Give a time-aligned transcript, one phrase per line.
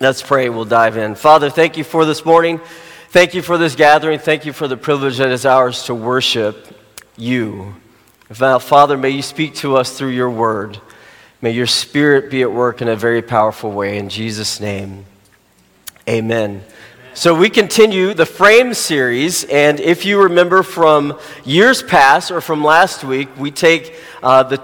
[0.00, 0.48] Let's pray.
[0.48, 1.16] We'll dive in.
[1.16, 2.60] Father, thank you for this morning.
[3.08, 4.20] Thank you for this gathering.
[4.20, 6.68] Thank you for the privilege that is ours to worship
[7.16, 7.74] you.
[8.30, 10.80] Father, may you speak to us through your word.
[11.42, 13.98] May your spirit be at work in a very powerful way.
[13.98, 15.04] In Jesus' name,
[16.08, 16.62] amen.
[17.14, 22.62] So, we continue the Frame series, and if you remember from years past or from
[22.62, 24.58] last week, we take uh, the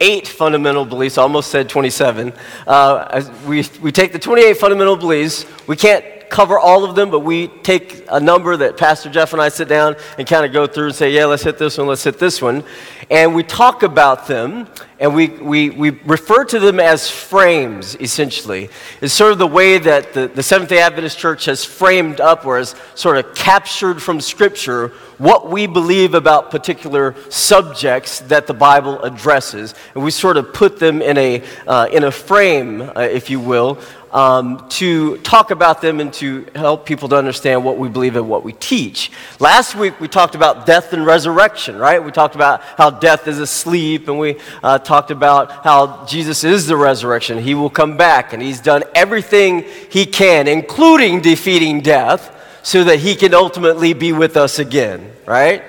[0.00, 2.32] 28 fundamental beliefs, I almost said 27.
[2.66, 7.20] Uh, we, we take the 28 fundamental beliefs, we can't cover all of them, but
[7.20, 10.66] we take a number that Pastor Jeff and I sit down and kind of go
[10.66, 12.64] through and say, yeah, let's hit this one, let's hit this one.
[13.10, 14.68] And we talk about them
[15.00, 18.68] and we, we, we refer to them as frames, essentially.
[19.00, 22.44] It's sort of the way that the, the Seventh day Adventist Church has framed up,
[22.44, 28.52] or has sort of captured from Scripture what we believe about particular subjects that the
[28.52, 29.74] Bible addresses.
[29.94, 33.40] And we sort of put them in a, uh, in a frame, uh, if you
[33.40, 33.80] will,
[34.12, 38.28] um, to talk about them and to help people to understand what we believe and
[38.28, 39.10] what we teach.
[39.38, 42.02] Last week we talked about death and resurrection, right?
[42.02, 46.66] We talked about how death is asleep, and we uh, talked about how Jesus is
[46.66, 47.38] the resurrection.
[47.38, 52.98] He will come back, and He's done everything He can, including defeating death, so that
[52.98, 55.62] He can ultimately be with us again, right?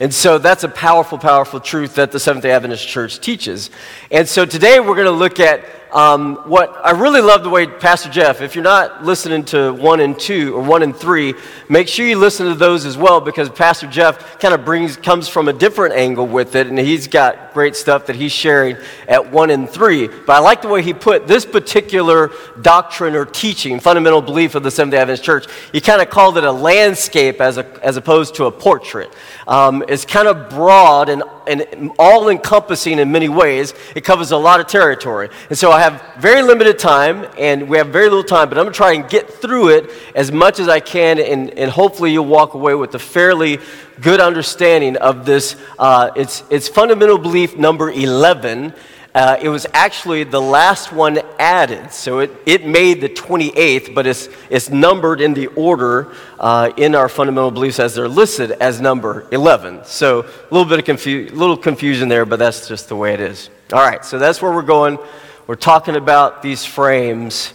[0.00, 3.70] And so that's a powerful, powerful truth that the Seventh day Adventist Church teaches.
[4.10, 5.64] And so today we're going to look at
[5.94, 10.00] um, what I really love the way Pastor Jeff, if you're not listening to one
[10.00, 11.34] and two or one and three,
[11.68, 15.28] make sure you listen to those as well because Pastor Jeff kind of brings comes
[15.28, 19.30] from a different angle with it, and he's got great stuff that he's sharing at
[19.30, 20.08] one and three.
[20.08, 24.64] But I like the way he put this particular doctrine or teaching, fundamental belief of
[24.64, 25.46] the Seventh Day Adventist Church.
[25.70, 29.14] He kind of called it a landscape as a, as opposed to a portrait.
[29.46, 33.74] Um, it's kind of broad and and all encompassing in many ways.
[33.94, 35.28] It covers a lot of territory.
[35.48, 38.64] And so I have very limited time, and we have very little time, but I'm
[38.64, 42.10] going to try and get through it as much as I can, and, and hopefully
[42.10, 43.58] you'll walk away with a fairly
[44.00, 45.56] good understanding of this.
[45.78, 48.72] Uh, it's, it's fundamental belief number 11.
[49.14, 51.92] Uh, it was actually the last one added.
[51.92, 56.94] So it, it made the 28th, but it's, it's numbered in the order uh, in
[56.94, 59.84] our fundamental beliefs as they're listed as number 11.
[59.84, 63.20] So a little bit of confu- little confusion there, but that's just the way it
[63.20, 63.50] is.
[63.72, 64.98] All right, so that's where we're going.
[65.46, 67.52] We're talking about these frames,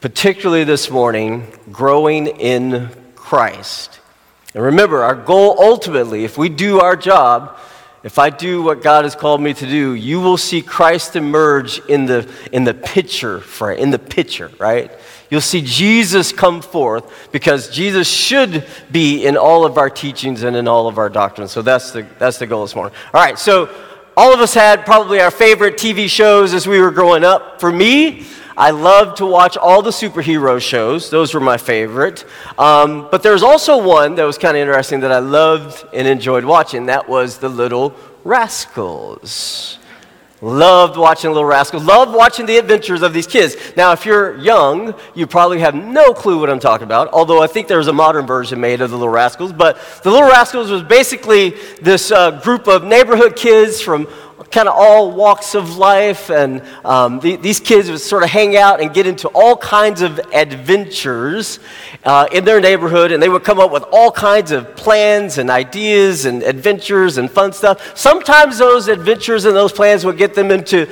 [0.00, 3.98] particularly this morning, growing in Christ.
[4.54, 7.58] And remember, our goal ultimately, if we do our job,
[8.04, 11.80] if I do what God has called me to do, you will see Christ emerge
[11.86, 13.42] in the, in the picture,
[13.72, 14.92] in the picture, right?
[15.30, 20.54] You'll see Jesus come forth because Jesus should be in all of our teachings and
[20.54, 21.50] in all of our doctrines.
[21.50, 22.94] So that's the, that's the goal this morning.
[23.12, 23.68] All right, so
[24.16, 27.60] all of us had probably our favorite TV shows as we were growing up.
[27.60, 28.26] For me,
[28.56, 31.08] I loved to watch all the superhero shows.
[31.08, 32.26] Those were my favorite.
[32.58, 36.06] Um, but there was also one that was kind of interesting that I loved and
[36.06, 36.86] enjoyed watching.
[36.86, 39.79] That was The Little Rascals.
[40.42, 41.84] Loved watching Little Rascals.
[41.84, 43.56] Loved watching the adventures of these kids.
[43.76, 47.46] Now, if you're young, you probably have no clue what I'm talking about, although I
[47.46, 49.52] think there's a modern version made of the Little Rascals.
[49.52, 51.50] But the Little Rascals was basically
[51.82, 54.08] this uh, group of neighborhood kids from
[54.50, 58.56] kind of all walks of life, and um, the, these kids would sort of hang
[58.56, 61.58] out and get into all kinds of adventures
[62.04, 65.50] uh, in their neighborhood, and they would come up with all kinds of plans and
[65.50, 67.96] ideas and adventures and fun stuff.
[67.96, 70.88] Sometimes those adventures and those plans would get them into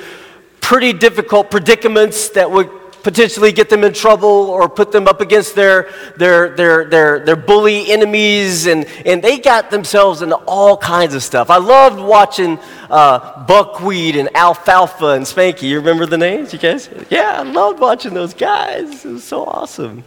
[0.61, 2.69] pretty difficult predicaments that would
[3.03, 7.35] potentially get them in trouble or put them up against their, their, their, their, their
[7.35, 11.49] bully enemies, and, and they got themselves into all kinds of stuff.
[11.49, 12.59] I loved watching
[12.89, 15.63] uh, Buckwheat and Alfalfa and Spanky.
[15.63, 16.89] You remember the names, you guys?
[17.09, 19.05] Yeah, I loved watching those guys.
[19.05, 20.03] It was so awesome.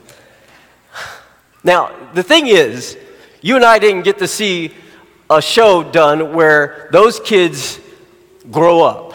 [1.65, 2.99] Now, the thing is,
[3.41, 4.73] you and I didn't get to see
[5.31, 7.81] a show done where those kids
[8.51, 9.15] grow up.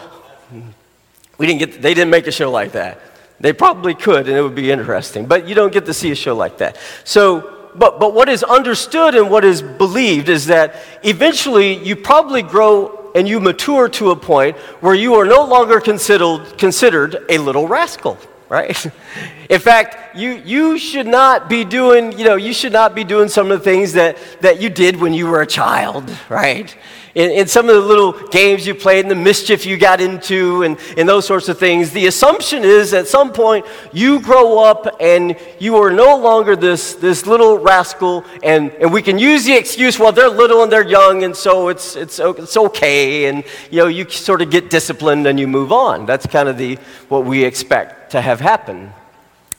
[1.36, 3.00] We didn't get, they didn't make a show like that.
[3.40, 6.14] They probably could, and it would be interesting, but you don't get to see a
[6.14, 6.76] show like that.
[7.04, 12.42] So, but, but what is understood and what is believed is that eventually you probably
[12.42, 17.38] grow and you mature to a point where you are no longer considered, considered a
[17.38, 18.18] little rascal
[18.48, 18.86] right?
[19.50, 23.28] In fact, you, you should not be doing, you know, you should not be doing
[23.28, 26.74] some of the things that, that you did when you were a child, right?
[27.18, 30.62] In, in some of the little games you played and the mischief you got into
[30.62, 34.86] and, and those sorts of things, the assumption is at some point you grow up
[35.00, 39.56] and you are no longer this, this little rascal and, and we can use the
[39.56, 43.42] excuse, well, they're little and they're young and so it's, it's, it's okay and,
[43.72, 46.06] you know, you sort of get disciplined and you move on.
[46.06, 46.76] That's kind of the,
[47.08, 48.92] what we expect to have happen.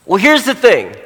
[0.06, 0.96] Well, here's the thing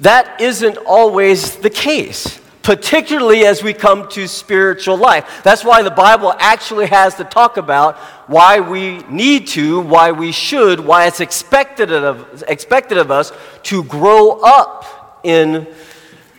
[0.00, 5.40] that isn't always the case, particularly as we come to spiritual life.
[5.44, 7.96] That's why the Bible actually has to talk about
[8.26, 13.30] why we need to, why we should, why it's expected of, expected of us
[13.70, 15.68] to grow up in,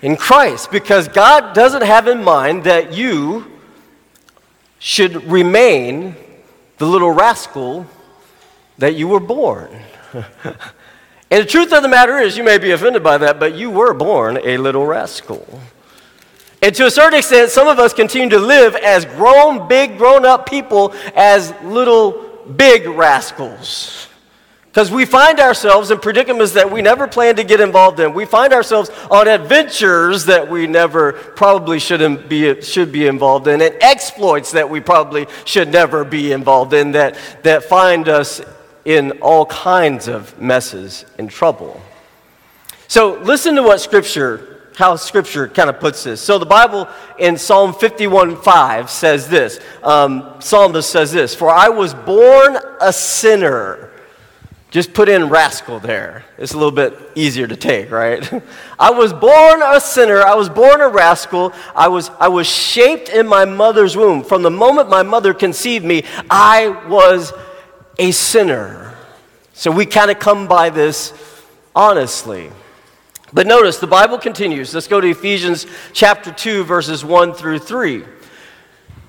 [0.01, 0.69] in Christ.
[0.69, 3.49] Because God doesn't have in mind that you
[4.79, 6.13] should remain
[6.77, 7.87] the little rascal
[8.79, 9.69] that you were born.
[11.29, 13.69] And the truth of the matter is, you may be offended by that, but you
[13.69, 15.59] were born a little rascal.
[16.61, 20.25] And to a certain extent, some of us continue to live as grown, big, grown
[20.25, 24.07] up people as little, big rascals.
[24.77, 28.13] Because we find ourselves in predicaments that we never planned to get involved in.
[28.13, 33.59] We find ourselves on adventures that we never probably shouldn't be, should be involved in,
[33.61, 38.39] and exploits that we probably should never be involved in that, that find us
[38.85, 41.81] in all kinds of messes and trouble.
[42.87, 46.21] So listen to what Scripture, how Scripture kind of puts this.
[46.21, 46.87] So the Bible
[47.17, 49.59] in Psalm 51:5 says this.
[49.81, 53.89] Um, Psalmist says this: "For I was born a sinner."
[54.69, 56.25] Just put in rascal there.
[56.37, 58.21] It's a little bit easier to take, right?
[58.79, 60.21] I was born a sinner.
[60.21, 61.53] I was born a rascal.
[61.73, 64.23] I was, I was shaped in my mother's womb.
[64.23, 67.33] From the moment my mother conceived me, I was
[67.97, 68.93] a sinner.
[69.53, 71.13] So we kind of come by this
[71.73, 72.51] honestly.
[73.33, 74.73] But notice the Bible continues.
[74.73, 78.05] Let's go to Ephesians chapter 2, verses 1 through 3.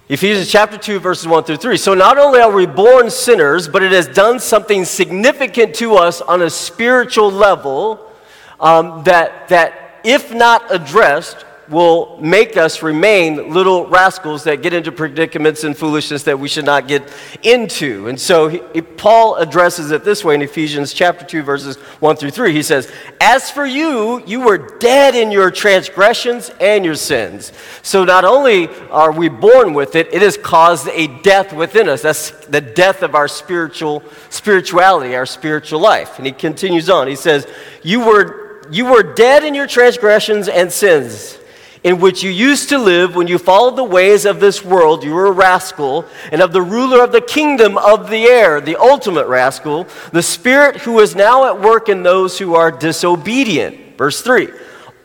[0.09, 1.77] Ephesians chapter 2, verses 1 through 3.
[1.77, 6.21] So not only are we born sinners, but it has done something significant to us
[6.21, 8.11] on a spiritual level
[8.59, 14.91] um, that, that, if not addressed, will make us remain little rascals that get into
[14.91, 17.03] predicaments and foolishness that we should not get
[17.43, 18.09] into.
[18.09, 22.31] And so he, Paul addresses it this way in Ephesians chapter 2 verses 1 through
[22.31, 22.53] 3.
[22.53, 27.53] He says, "As for you, you were dead in your transgressions and your sins.
[27.83, 32.03] So not only are we born with it, it has caused a death within us.
[32.03, 37.09] That's the death of our spiritual spirituality, our spiritual life." And he continues on.
[37.09, 37.47] He says,
[37.83, 41.39] "You were you were dead in your transgressions and sins
[41.85, 45.15] in which you used to live when you followed the ways of this world, you
[45.15, 49.27] were a rascal, and of the ruler of the kingdom of the air, the ultimate
[49.27, 53.97] rascal, the spirit who is now at work in those who are disobedient.
[53.97, 54.49] Verse 3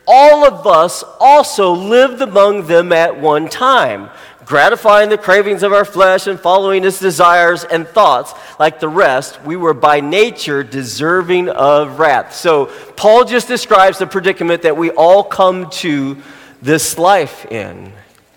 [0.06, 4.10] All of us also lived among them at one time,
[4.44, 8.32] gratifying the cravings of our flesh and following its desires and thoughts.
[8.58, 12.34] Like the rest, we were by nature deserving of wrath.
[12.34, 12.66] So,
[12.96, 16.20] Paul just describes the predicament that we all come to
[16.64, 17.92] this life in.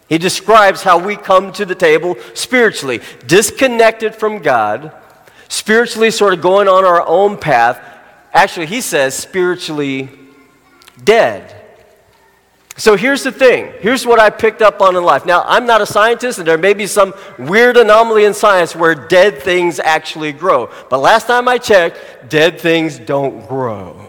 [0.09, 4.93] He describes how we come to the table spiritually, disconnected from God,
[5.49, 7.81] spiritually sort of going on our own path.
[8.33, 10.09] Actually, he says spiritually
[11.03, 11.53] dead.
[12.77, 13.73] So here's the thing.
[13.79, 15.25] Here's what I picked up on in life.
[15.25, 18.93] Now, I'm not a scientist, and there may be some weird anomaly in science where
[18.93, 20.69] dead things actually grow.
[20.89, 24.06] But last time I checked, dead things don't grow.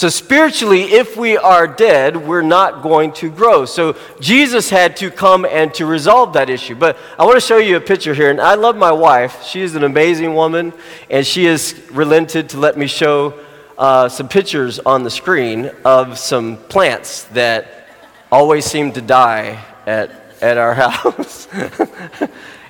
[0.00, 3.66] So, spiritually, if we are dead, we're not going to grow.
[3.66, 6.74] So, Jesus had to come and to resolve that issue.
[6.74, 8.30] But I want to show you a picture here.
[8.30, 9.44] And I love my wife.
[9.44, 10.72] She is an amazing woman,
[11.10, 13.38] and she has relented to let me show
[13.76, 17.86] uh, some pictures on the screen of some plants that
[18.32, 21.46] always seem to die at, at our house.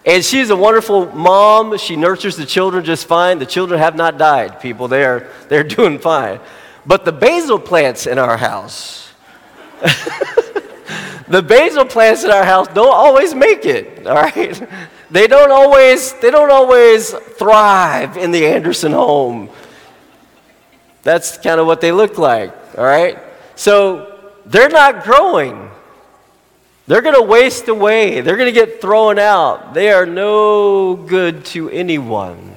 [0.04, 1.78] and she's a wonderful mom.
[1.78, 3.38] She nurtures the children just fine.
[3.38, 4.88] The children have not died, people.
[4.88, 6.40] They are, they're doing fine.
[6.86, 9.12] But the basil plants in our house,
[11.28, 14.62] the basil plants in our house don't always make it, all right?
[15.10, 19.50] They don't always, they don't always thrive in the Anderson home.
[21.02, 23.18] That's kind of what they look like, all right?
[23.56, 25.70] So they're not growing.
[26.86, 28.20] They're going to waste away.
[28.20, 29.74] They're going to get thrown out.
[29.74, 32.56] They are no good to anyone.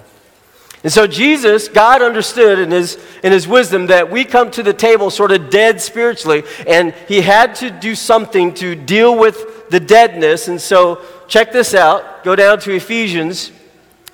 [0.83, 4.73] And so Jesus, God understood in his, in his wisdom that we come to the
[4.73, 9.79] table sort of dead spiritually, and he had to do something to deal with the
[9.79, 10.49] deadness.
[10.49, 12.25] And so check this out.
[12.25, 13.53] Go down to Ephesians.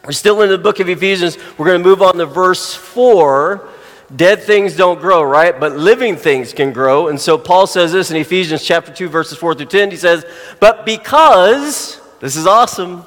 [0.05, 1.39] We're still in the book of Ephesians.
[1.57, 3.67] We're going to move on to verse 4.
[4.15, 5.59] Dead things don't grow, right?
[5.59, 7.07] But living things can grow.
[7.07, 9.89] And so Paul says this in Ephesians chapter 2, verses 4 through 10.
[9.89, 10.23] He says,
[10.59, 13.03] But because, this is awesome,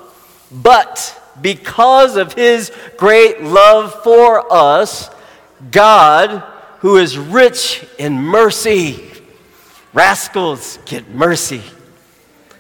[0.50, 5.10] but because of his great love for us,
[5.70, 6.42] God,
[6.80, 9.10] who is rich in mercy,
[9.92, 11.62] rascals get mercy.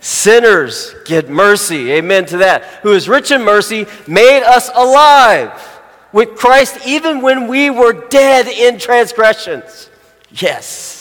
[0.00, 1.92] Sinners get mercy.
[1.92, 2.64] Amen to that.
[2.82, 5.80] Who is rich in mercy, made us alive
[6.12, 9.90] with Christ even when we were dead in transgressions.
[10.30, 10.91] Yes.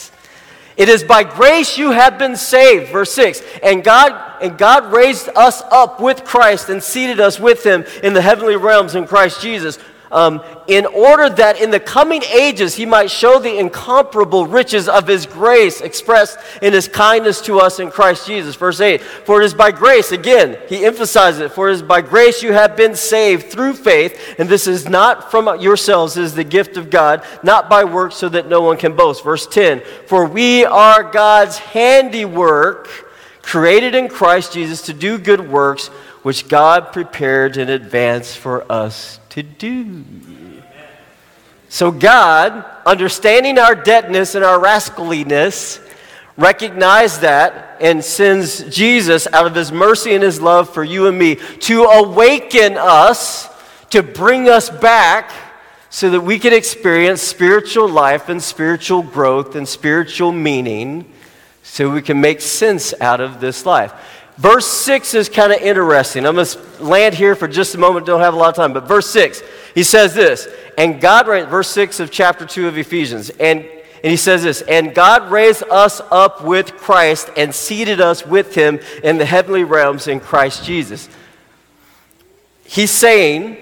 [0.78, 3.42] It is by grace you have been saved, verse 6.
[3.62, 8.14] And God and God raised us up with Christ and seated us with him in
[8.14, 9.78] the heavenly realms in Christ Jesus
[10.12, 15.08] um, in order that in the coming ages he might show the incomparable riches of
[15.08, 18.56] his grace expressed in his kindness to us in Christ Jesus.
[18.56, 22.02] Verse 8 For it is by grace, again, he emphasizes it, for it is by
[22.02, 26.36] grace you have been saved through faith, and this is not from yourselves, it is
[26.36, 29.24] the gift of God, not by works, so that no one can boast.
[29.24, 32.88] Verse 10 For we are God's handiwork,
[33.42, 35.90] created in Christ Jesus to do good works,
[36.24, 40.04] which God prepared in advance for us to do.
[41.70, 45.80] So, God, understanding our deadness and our rascaliness,
[46.38, 51.18] recognized that and sends Jesus out of his mercy and his love for you and
[51.18, 53.48] me to awaken us,
[53.90, 55.32] to bring us back
[55.90, 61.06] so that we can experience spiritual life and spiritual growth and spiritual meaning
[61.64, 63.94] so we can make sense out of this life.
[64.42, 66.26] Verse 6 is kind of interesting.
[66.26, 68.74] I'm going to land here for just a moment, don't have a lot of time.
[68.74, 69.44] But verse 6,
[69.76, 70.48] he says this,
[70.80, 74.96] and God, verse 6 of chapter 2 of Ephesians, and, and he says this, and
[74.96, 80.08] God raised us up with Christ and seated us with him in the heavenly realms
[80.08, 81.08] in Christ Jesus.
[82.64, 83.58] He's saying,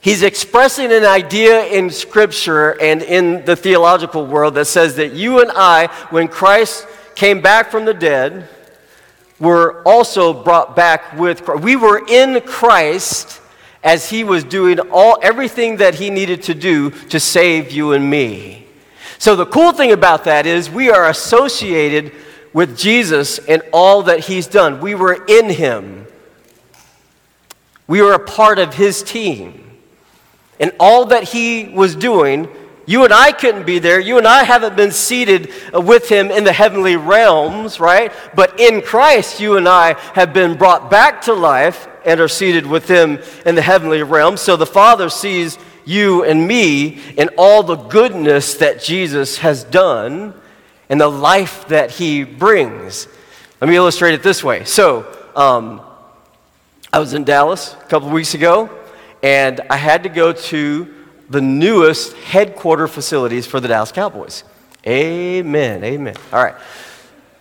[0.00, 5.42] he's expressing an idea in Scripture and in the theological world that says that you
[5.42, 8.48] and I, when Christ came back from the dead,
[9.40, 11.64] were also brought back with Christ.
[11.64, 13.40] We were in Christ
[13.82, 18.08] as he was doing all everything that he needed to do to save you and
[18.08, 18.66] me.
[19.18, 22.12] So the cool thing about that is we are associated
[22.52, 24.80] with Jesus and all that he's done.
[24.80, 26.06] We were in him.
[27.86, 29.78] We were a part of his team.
[30.58, 32.48] And all that he was doing
[32.90, 34.00] you and I couldn't be there.
[34.00, 38.12] You and I haven't been seated uh, with him in the heavenly realms, right?
[38.34, 42.66] But in Christ, you and I have been brought back to life and are seated
[42.66, 44.40] with him in the heavenly realms.
[44.40, 50.34] So the Father sees you and me in all the goodness that Jesus has done
[50.88, 53.06] and the life that he brings.
[53.60, 54.64] Let me illustrate it this way.
[54.64, 55.06] So,
[55.36, 55.80] um,
[56.92, 58.68] I was in Dallas a couple weeks ago,
[59.22, 60.99] and I had to go to
[61.30, 64.44] the newest headquarter facilities for the Dallas Cowboys.
[64.86, 65.82] Amen.
[65.84, 66.14] Amen.
[66.32, 66.56] All right.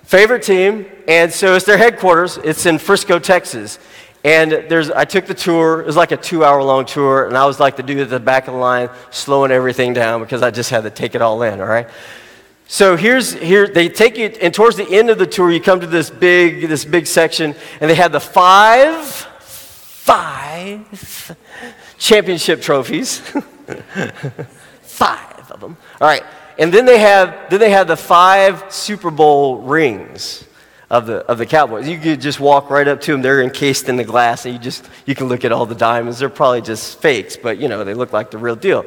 [0.04, 2.38] Favorite team, and so it's their headquarters.
[2.38, 3.80] It's in Frisco, Texas.
[4.24, 5.82] And there's, I took the tour.
[5.82, 8.10] It was like a two hour long tour, and I was like the dude at
[8.10, 11.22] the back of the line, slowing everything down because I just had to take it
[11.22, 11.88] all in, all right?
[12.68, 15.80] So here's here they take you and towards the end of the tour you come
[15.80, 19.08] to this big this big section and they have the five
[19.40, 21.36] five
[22.00, 23.20] championship trophies.
[24.82, 25.78] five of them.
[26.02, 26.24] All right.
[26.58, 30.46] And then they have then they have the five Super Bowl rings
[30.90, 31.88] of the of the Cowboys.
[31.88, 33.22] You could just walk right up to them.
[33.22, 36.20] They're encased in the glass, and you just you can look at all the diamonds.
[36.20, 38.86] They're probably just fakes, but you know they look like the real deal.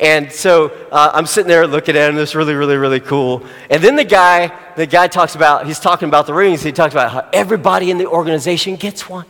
[0.00, 2.18] And so uh, I'm sitting there looking at them.
[2.18, 3.46] It's really, really, really cool.
[3.70, 6.62] And then the guy the guy talks about he's talking about the rings.
[6.62, 9.26] He talks about how everybody in the organization gets one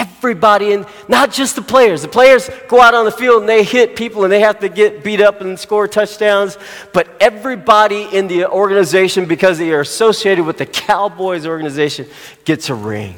[0.00, 2.00] everybody, and not just the players.
[2.00, 4.68] The players go out on the field and they hit people and they have to
[4.68, 6.56] get beat up and score touchdowns.
[6.94, 12.06] But everybody in the organization, because they are associated with the Cowboys organization,
[12.44, 13.16] gets a ring.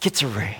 [0.00, 0.56] Gets a ring.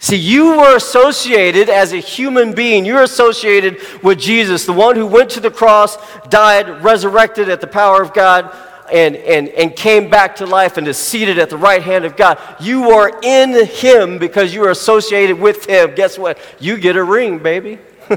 [0.00, 2.84] See, you were associated as a human being.
[2.84, 5.96] You're associated with Jesus, the one who went to the cross,
[6.28, 8.54] died, resurrected at the power of God
[8.92, 12.16] and, and, and came back to life and is seated at the right hand of
[12.16, 12.38] God.
[12.60, 15.94] You are in Him because you are associated with Him.
[15.94, 16.38] Guess what?
[16.60, 17.78] You get a ring, baby.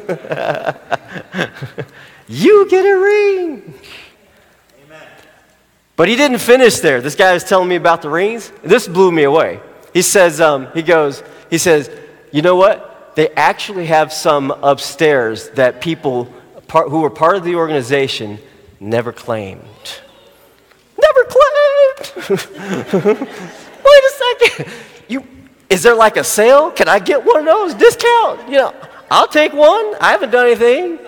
[2.28, 3.74] you get a ring.
[4.86, 5.08] Amen.
[5.96, 7.02] But he didn't finish there.
[7.02, 8.52] This guy was telling me about the rings.
[8.64, 9.62] This blew me away.
[9.94, 11.90] He says, um, he goes, he says,
[12.32, 13.16] you know what?
[13.16, 16.26] They actually have some upstairs that people
[16.72, 18.38] who were part of the organization
[18.80, 19.64] never claimed.
[21.00, 22.30] Never claimed.
[23.86, 24.74] Wait a second.
[25.08, 25.24] You,
[25.70, 26.72] is there like a sale?
[26.72, 27.74] Can I get one of those?
[27.76, 28.50] Discount?
[28.50, 28.74] You know,
[29.12, 29.96] I'll take one.
[30.02, 31.00] I haven't done anything.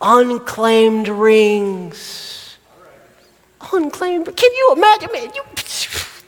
[0.00, 2.58] Unclaimed rings.
[3.72, 4.26] Unclaimed.
[4.36, 5.08] Can you imagine?
[5.12, 5.42] Man, you,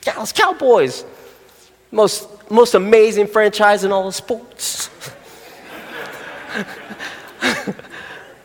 [0.01, 1.05] Dallas Cowboys.
[1.91, 4.89] Most, most amazing franchise in all of sports.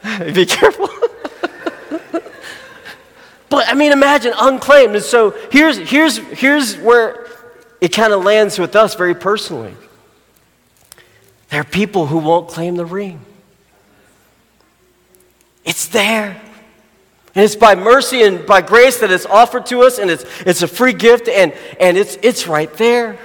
[0.34, 0.88] Be careful.
[3.52, 4.94] But I mean, imagine unclaimed.
[4.94, 7.26] And so here's, here's, here's where
[7.82, 9.74] it kind of lands with us very personally.
[11.50, 13.20] There are people who won't claim the ring.
[15.66, 16.40] It's there.
[17.34, 20.62] And it's by mercy and by grace that it's offered to us, and it's, it's
[20.62, 23.18] a free gift, and, and it's, it's right there.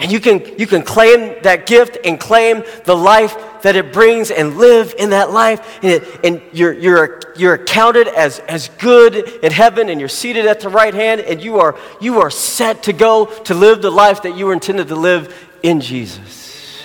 [0.00, 4.30] And you can, you can claim that gift and claim the life that it brings
[4.30, 5.82] and live in that life.
[5.82, 10.46] And, it, and you're, you're, you're accounted as, as good in heaven and you're seated
[10.46, 13.90] at the right hand and you are, you are set to go to live the
[13.90, 16.80] life that you were intended to live in Jesus.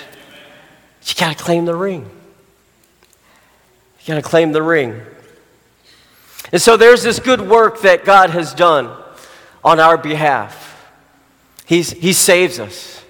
[1.06, 2.10] You got to claim the ring.
[4.02, 5.00] You got to claim the ring.
[6.52, 8.90] And so there's this good work that God has done
[9.64, 10.92] on our behalf.
[11.66, 13.03] He's, he saves us.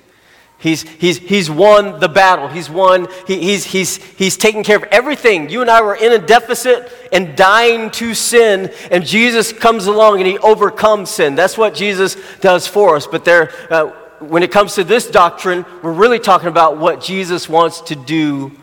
[0.63, 2.47] He's, he's, he's won the battle.
[2.47, 5.49] He's won, he, he's, he's, he's taken care of everything.
[5.49, 10.19] You and I were in a deficit and dying to sin, and Jesus comes along
[10.19, 11.35] and he overcomes sin.
[11.35, 13.05] That's what Jesus does for us.
[13.05, 13.87] But there, uh,
[14.19, 18.53] when it comes to this doctrine, we're really talking about what Jesus wants to do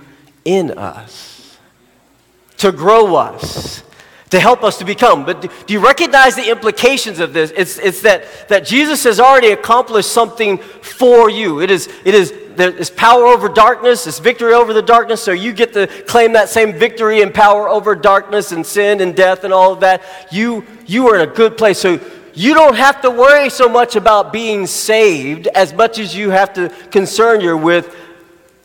[0.46, 1.58] in us,
[2.56, 3.82] to grow us
[4.30, 5.24] to help us to become.
[5.24, 7.52] But do you recognize the implications of this?
[7.56, 11.60] It's, it's that, that Jesus has already accomplished something for you.
[11.60, 15.52] It is, it is there's power over darkness, it's victory over the darkness, so you
[15.52, 19.52] get to claim that same victory and power over darkness and sin and death and
[19.52, 20.02] all of that.
[20.30, 21.78] You, you are in a good place.
[21.78, 21.98] So
[22.34, 26.52] you don't have to worry so much about being saved as much as you have
[26.54, 27.96] to concern, your with,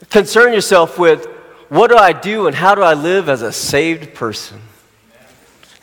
[0.09, 1.25] concern yourself with
[1.69, 4.59] what do I do and how do I live as a saved person?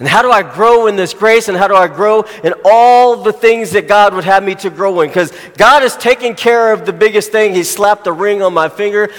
[0.02, 3.22] And how do I grow in this grace and how do I grow in all
[3.22, 5.08] the things that God would have me to grow in?
[5.08, 7.54] Because God is taking care of the biggest thing.
[7.54, 9.10] He slapped a ring on my finger.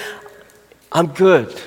[0.92, 1.58] I'm good.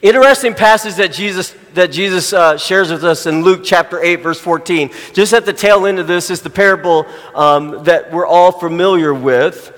[0.00, 4.38] Interesting passage that Jesus, that Jesus uh, shares with us in Luke chapter 8, verse
[4.38, 4.92] 14.
[5.12, 9.12] Just at the tail end of this is the parable um, that we're all familiar
[9.12, 9.76] with.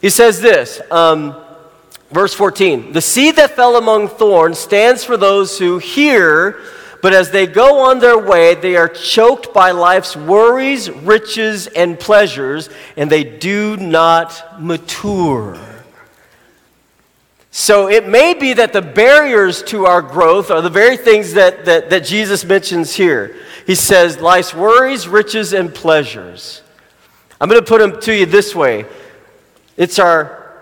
[0.00, 1.34] He says this, um,
[2.12, 6.60] verse 14 The seed that fell among thorns stands for those who hear
[7.02, 11.98] but as they go on their way, they are choked by life's worries, riches, and
[11.98, 15.58] pleasures, and they do not mature.
[17.50, 21.64] So it may be that the barriers to our growth are the very things that,
[21.64, 23.36] that, that Jesus mentions here.
[23.66, 26.62] He says, life's worries, riches, and pleasures.
[27.40, 28.86] I'm going to put them to you this way
[29.76, 30.54] it's our,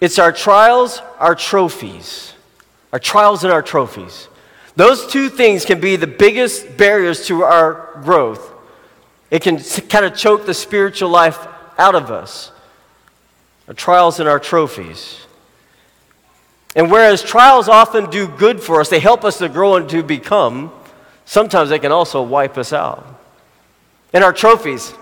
[0.00, 2.32] it's our trials, our trophies.
[2.92, 4.28] Our trials and our trophies.
[4.76, 8.52] Those two things can be the biggest barriers to our growth.
[9.30, 9.58] It can
[9.88, 11.46] kind of choke the spiritual life
[11.78, 12.50] out of us.
[13.68, 15.20] Our trials and our trophies.
[16.76, 20.02] And whereas trials often do good for us, they help us to grow and to
[20.02, 20.72] become,
[21.24, 23.06] sometimes they can also wipe us out.
[24.12, 24.92] And our trophies,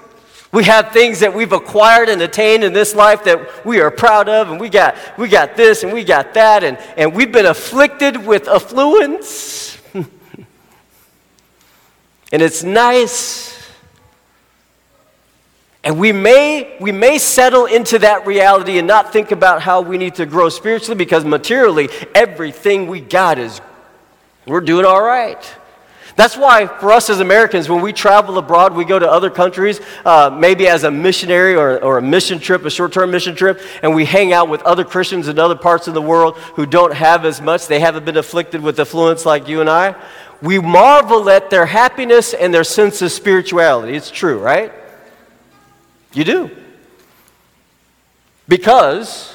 [0.52, 4.28] we have things that we've acquired and attained in this life that we are proud
[4.28, 7.46] of, and we got, we got this and we got that, and, and we've been
[7.46, 9.78] afflicted with affluence.
[9.94, 10.06] and
[12.30, 13.58] it's nice.
[15.84, 19.96] And we may, we may settle into that reality and not think about how we
[19.96, 23.62] need to grow spiritually because materially, everything we got is,
[24.46, 25.42] we're doing all right.
[26.14, 29.80] That's why, for us as Americans, when we travel abroad, we go to other countries,
[30.04, 33.60] uh, maybe as a missionary or, or a mission trip, a short term mission trip,
[33.82, 36.94] and we hang out with other Christians in other parts of the world who don't
[36.94, 37.66] have as much.
[37.66, 39.94] They haven't been afflicted with affluence like you and I.
[40.42, 43.94] We marvel at their happiness and their sense of spirituality.
[43.94, 44.72] It's true, right?
[46.12, 46.50] You do.
[48.48, 49.32] Because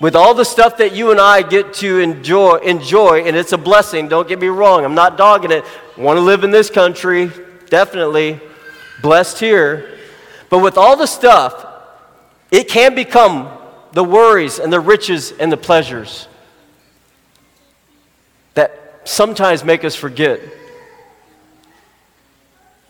[0.00, 3.58] with all the stuff that you and I get to enjoy, enjoy, and it's a
[3.58, 5.64] blessing, don't get me wrong, I'm not dogging it.
[5.96, 7.30] Want to live in this country,
[7.68, 8.40] definitely.
[9.00, 9.98] Blessed here.
[10.50, 11.66] But with all the stuff,
[12.50, 13.50] it can become
[13.92, 16.28] the worries and the riches and the pleasures
[18.54, 20.40] that sometimes make us forget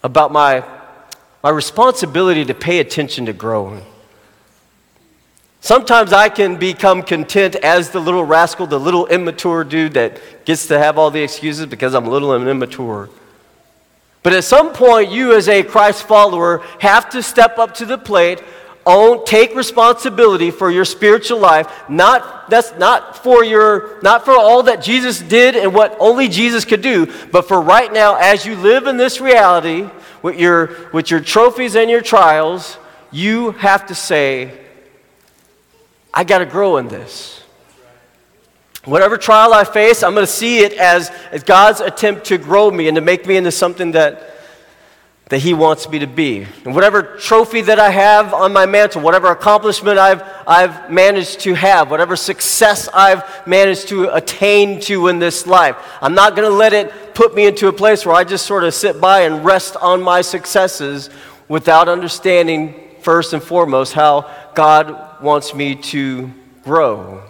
[0.02, 0.64] about my,
[1.42, 3.84] my responsibility to pay attention to growing.
[5.64, 10.66] Sometimes I can become content as the little rascal, the little immature dude that gets
[10.66, 13.09] to have all the excuses because I'm little and immature.
[14.22, 17.96] But at some point, you as a Christ follower have to step up to the
[17.96, 18.42] plate,
[18.85, 21.88] own, take responsibility for your spiritual life.
[21.88, 26.66] Not, that's not for your, not for all that Jesus did and what only Jesus
[26.66, 29.88] could do, but for right now, as you live in this reality
[30.20, 32.77] with your, with your trophies and your trials,
[33.11, 34.61] you have to say,
[36.16, 37.42] I got to grow in this.
[38.85, 42.70] Whatever trial I face, I'm going to see it as, as God's attempt to grow
[42.70, 44.37] me and to make me into something that,
[45.31, 46.46] that He wants me to be.
[46.64, 51.55] And whatever trophy that I have on my mantle, whatever accomplishment I've, I've managed to
[51.55, 56.55] have, whatever success I've managed to attain to in this life, I'm not going to
[56.55, 59.44] let it put me into a place where I just sort of sit by and
[59.44, 61.11] rest on my successes
[61.48, 66.30] without understanding, first and foremost, how God wants me to
[66.62, 67.22] grow.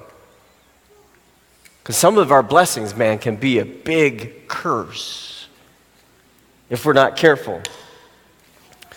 [1.82, 5.48] Because some of our blessings, man, can be a big curse
[6.70, 7.60] if we're not careful.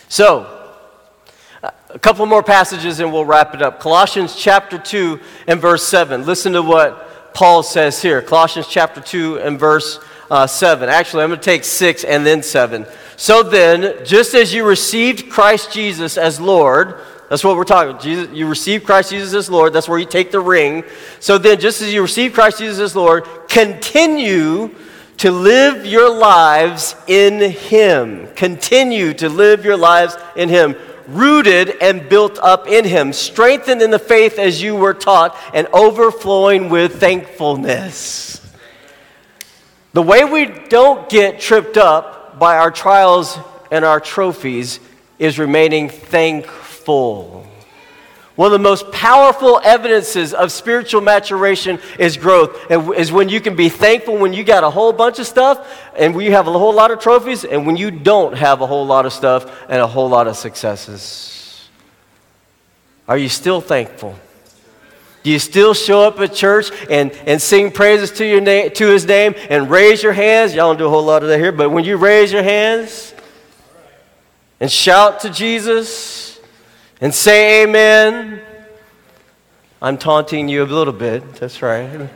[0.07, 0.53] So,
[1.89, 3.79] a couple more passages and we'll wrap it up.
[3.79, 6.25] Colossians chapter 2 and verse 7.
[6.25, 8.21] Listen to what Paul says here.
[8.21, 9.99] Colossians chapter 2 and verse
[10.31, 10.89] uh, 7.
[10.89, 12.85] Actually, I'm going to take 6 and then 7.
[13.15, 18.01] So then, just as you received Christ Jesus as Lord, that's what we're talking about.
[18.01, 19.73] Jesus, you receive Christ Jesus as Lord.
[19.73, 20.83] That's where you take the ring.
[21.19, 24.73] So then, just as you receive Christ Jesus as Lord, continue
[25.17, 28.27] to live your lives in Him.
[28.35, 30.75] Continue to live your lives in Him,
[31.07, 35.67] rooted and built up in Him, strengthened in the faith as you were taught, and
[35.73, 38.35] overflowing with thankfulness.
[39.91, 43.37] The way we don't get tripped up by our trials
[43.69, 44.79] and our trophies
[45.19, 46.66] is remaining thankful.
[46.87, 53.55] One of the most powerful evidences of spiritual maturation is growth, is when you can
[53.55, 56.51] be thankful when you got a whole bunch of stuff and when you have a
[56.51, 59.81] whole lot of trophies, and when you don't have a whole lot of stuff and
[59.81, 61.67] a whole lot of successes.
[63.07, 64.15] Are you still thankful?
[65.23, 69.05] Do you still show up at church and, and sing praises to, your to his
[69.05, 70.53] name and raise your hands?
[70.53, 73.15] Y'all don't do a whole lot of that here, but when you raise your hands
[74.59, 76.36] and shout to Jesus,
[77.01, 78.41] and say amen.
[79.81, 82.09] I'm taunting you a little bit, that's right.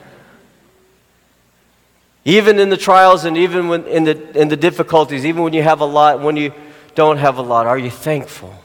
[2.25, 5.63] Even in the trials and even when, in, the, in the difficulties, even when you
[5.63, 6.53] have a lot, when you
[6.95, 8.55] don't have a lot, are you thankful?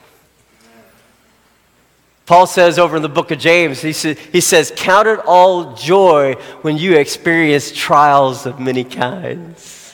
[2.27, 5.75] Paul says over in the book of James, he, sa- he says, Count it all
[5.75, 9.86] joy when you experience trials of many kinds.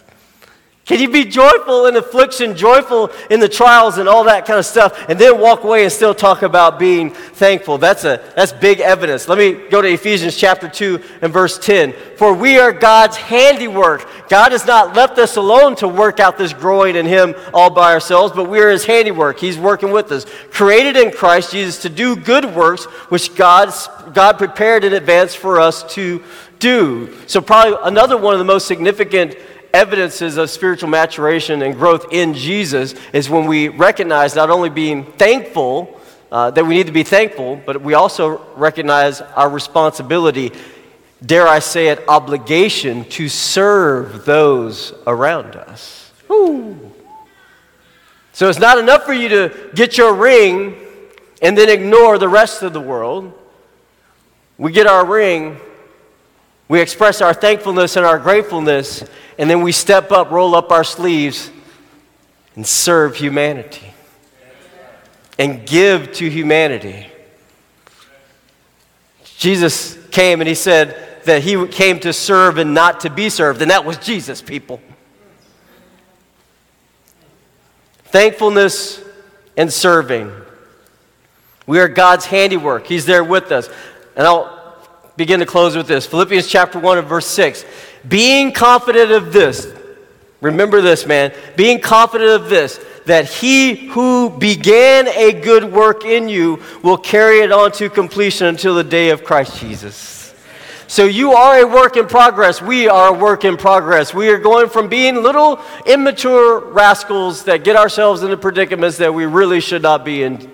[0.85, 4.66] Can you be joyful in affliction, joyful in the trials and all that kind of
[4.66, 7.79] stuff, and then walk away and still talk about being thankful?
[7.79, 9.29] That's, a, that's big evidence.
[9.29, 11.95] Let me go to Ephesians chapter 2 and verse 10.
[12.16, 14.09] For we are God's handiwork.
[14.29, 17.92] God has not left us alone to work out this growing in Him all by
[17.92, 19.38] ourselves, but we are His handiwork.
[19.38, 20.27] He's working with us.
[20.51, 25.61] Created in Christ Jesus to do good works, which God's, God prepared in advance for
[25.61, 26.25] us to
[26.59, 27.16] do.
[27.29, 29.37] So, probably another one of the most significant
[29.74, 35.04] evidences of spiritual maturation and growth in Jesus is when we recognize not only being
[35.04, 40.52] thankful, uh, that we need to be thankful, but we also recognize our responsibility,
[41.24, 46.12] dare I say it, obligation to serve those around us.
[48.35, 50.74] So it's not enough for you to get your ring
[51.42, 53.32] and then ignore the rest of the world.
[54.56, 55.61] We get our ring
[56.72, 59.04] we express our thankfulness and our gratefulness,
[59.38, 61.51] and then we step up, roll up our sleeves,
[62.55, 63.92] and serve humanity
[65.38, 67.07] and give to humanity.
[69.37, 73.62] Jesus came and he said that he came to serve and not to be served,
[73.62, 74.81] and that was Jesus, people.
[78.05, 79.03] Thankfulness
[79.57, 80.31] and serving.
[81.66, 82.87] We are God's handiwork.
[82.87, 83.68] He's there with us.
[84.16, 84.77] And I'll
[85.16, 87.64] begin to close with this Philippians chapter 1 and verse 6.
[88.08, 89.72] Being confident of this,
[90.40, 96.28] remember this, man, being confident of this, that he who began a good work in
[96.28, 100.34] you will carry it on to completion until the day of Christ Jesus.
[100.86, 102.60] So you are a work in progress.
[102.60, 104.12] We are a work in progress.
[104.12, 109.24] We are going from being little immature rascals that get ourselves into predicaments that we
[109.24, 110.50] really should not be in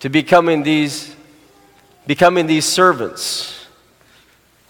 [0.00, 1.16] to becoming these
[2.06, 3.61] becoming these servants,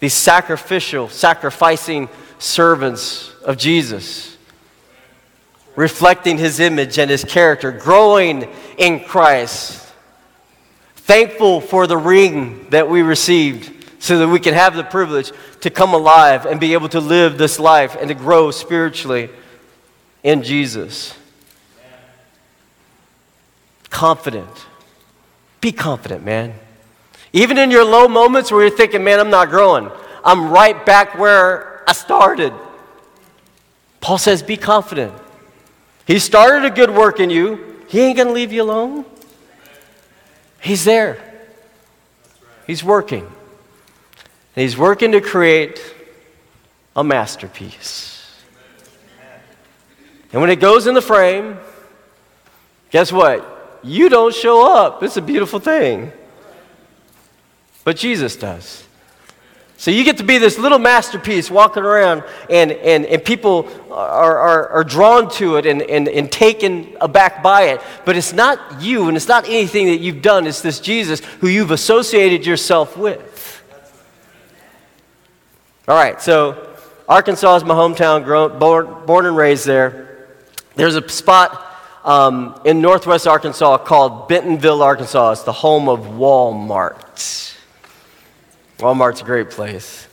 [0.03, 2.09] these sacrificial, sacrificing
[2.41, 4.37] servants of Jesus,
[5.77, 9.87] reflecting his image and his character, growing in Christ,
[10.97, 15.71] thankful for the ring that we received so that we can have the privilege to
[15.71, 19.31] come alive and be able to live this life and to grow spiritually
[20.25, 21.17] in Jesus.
[23.89, 24.67] Confident.
[25.61, 26.55] Be confident, man.
[27.33, 29.91] Even in your low moments where you're thinking, man, I'm not growing,
[30.25, 32.53] I'm right back where I started.
[34.01, 35.15] Paul says, be confident.
[36.07, 39.05] He started a good work in you, He ain't going to leave you alone.
[40.61, 41.19] He's there,
[42.67, 43.25] He's working.
[44.55, 45.81] And He's working to create
[46.95, 48.11] a masterpiece.
[50.33, 51.59] And when it goes in the frame,
[52.91, 53.81] guess what?
[53.83, 55.03] You don't show up.
[55.03, 56.13] It's a beautiful thing.
[57.85, 58.87] But Jesus does.
[59.83, 64.39] So you get to be this little masterpiece walking around, and, and, and people are,
[64.39, 67.81] are, are drawn to it and, and, and taken aback by it.
[68.05, 70.47] But it's not you, and it's not anything that you've done.
[70.47, 73.65] It's this Jesus who you've associated yourself with.
[75.89, 76.77] All right, so
[77.09, 80.29] Arkansas is my hometown, grown, born, born and raised there.
[80.77, 81.61] There's a spot
[82.05, 85.33] um, in northwest Arkansas called Bentonville, Arkansas.
[85.33, 87.59] It's the home of Walmart.
[88.79, 90.07] Walmart's a great place.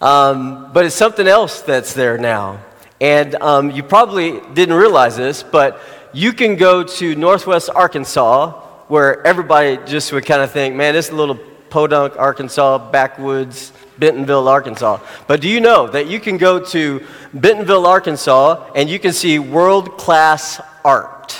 [0.00, 2.60] Um, but it's something else that's there now.
[3.00, 5.80] And um, you probably didn't realize this, but
[6.12, 8.52] you can go to northwest Arkansas
[8.88, 11.38] where everybody just would kind of think, man, this is a little
[11.70, 15.00] podunk, Arkansas, backwoods, Bentonville, Arkansas.
[15.26, 19.38] But do you know that you can go to Bentonville, Arkansas, and you can see
[19.38, 21.38] world class art?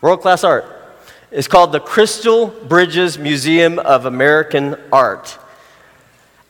[0.00, 0.64] World class art.
[1.32, 5.38] It's called the Crystal Bridges Museum of American Art.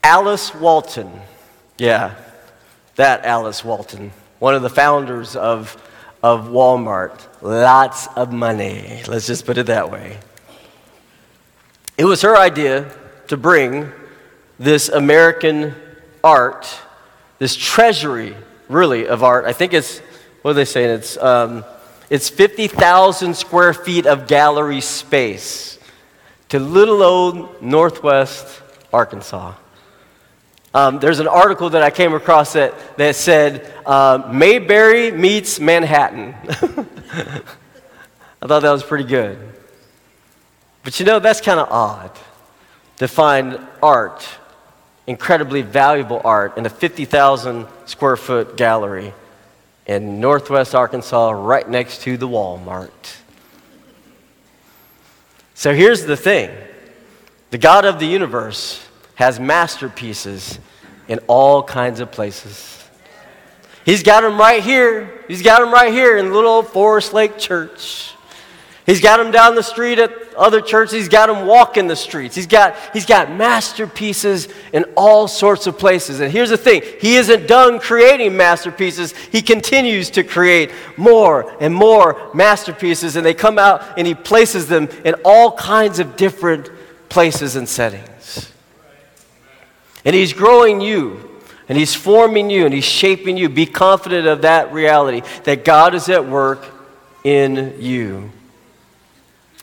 [0.03, 1.09] Alice Walton,
[1.79, 2.17] yeah,
[2.97, 5.81] that Alice Walton, one of the founders of,
[6.21, 7.29] of Walmart.
[7.41, 10.19] Lots of money, let's just put it that way.
[11.97, 12.93] It was her idea
[13.29, 13.89] to bring
[14.59, 15.77] this American
[16.25, 16.67] art,
[17.39, 18.35] this treasury,
[18.69, 19.45] really, of art.
[19.45, 20.01] I think it's,
[20.43, 20.91] what are they saying?
[20.91, 21.65] It's um,
[22.13, 25.79] it's 50,000 square feet of gallery space
[26.51, 28.61] to little old Northwest
[28.93, 29.55] Arkansas.
[30.75, 36.35] Um, there's an article that I came across that, that said, uh, Mayberry meets Manhattan.
[38.43, 39.39] I thought that was pretty good.
[40.83, 42.11] But you know, that's kind of odd
[42.99, 44.29] to find art,
[45.07, 49.15] incredibly valuable art, in a 50,000 square foot gallery
[49.87, 52.91] in northwest Arkansas, right next to the Walmart.
[55.55, 56.51] So here's the thing
[57.51, 58.85] the God of the universe
[59.17, 60.59] has masterpieces
[61.09, 62.83] in all kinds of places.
[63.85, 65.25] He's got them right here.
[65.29, 68.15] He's got them right here in little Forest Lake Church.
[68.85, 70.93] He's got them down the street at other churches.
[70.93, 72.35] He's got them walking the streets.
[72.35, 76.19] He's got, he's got masterpieces in all sorts of places.
[76.19, 79.13] And here's the thing He isn't done creating masterpieces.
[79.31, 83.15] He continues to create more and more masterpieces.
[83.15, 86.69] And they come out and He places them in all kinds of different
[87.09, 88.53] places and settings.
[90.05, 91.29] And He's growing you.
[91.69, 93.49] And he's forming you and he's shaping you.
[93.49, 96.67] Be confident of that reality that God is at work
[97.25, 98.31] in you.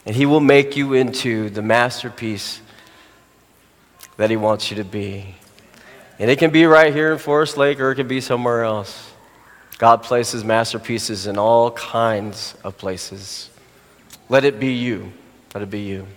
[0.09, 2.61] And He will make you into the masterpiece
[4.17, 5.35] that He wants you to be.
[6.17, 9.11] And it can be right here in Forest Lake or it can be somewhere else.
[9.77, 13.51] God places masterpieces in all kinds of places.
[14.29, 15.13] Let it be you.
[15.53, 16.07] Let it be you.